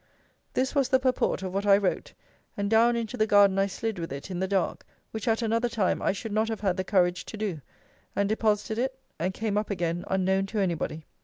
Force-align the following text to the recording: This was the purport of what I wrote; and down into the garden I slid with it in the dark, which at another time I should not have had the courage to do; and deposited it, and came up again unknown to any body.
This 0.55 0.73
was 0.73 0.89
the 0.89 0.97
purport 0.99 1.43
of 1.43 1.53
what 1.53 1.67
I 1.67 1.77
wrote; 1.77 2.13
and 2.57 2.71
down 2.71 2.95
into 2.95 3.17
the 3.17 3.27
garden 3.27 3.59
I 3.59 3.67
slid 3.67 3.99
with 3.99 4.11
it 4.11 4.31
in 4.31 4.39
the 4.39 4.47
dark, 4.47 4.83
which 5.11 5.27
at 5.27 5.43
another 5.43 5.69
time 5.69 6.01
I 6.01 6.11
should 6.11 6.31
not 6.31 6.47
have 6.49 6.61
had 6.61 6.77
the 6.77 6.83
courage 6.83 7.23
to 7.25 7.37
do; 7.37 7.61
and 8.15 8.27
deposited 8.27 8.79
it, 8.79 8.99
and 9.19 9.31
came 9.31 9.59
up 9.59 9.69
again 9.69 10.03
unknown 10.07 10.47
to 10.47 10.59
any 10.59 10.73
body. 10.73 11.05